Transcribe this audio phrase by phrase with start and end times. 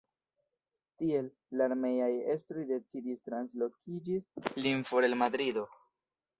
[1.01, 1.29] Tiel,
[1.59, 4.19] la armeaj estroj decidis translokigi
[4.67, 5.71] lin for el Madrido.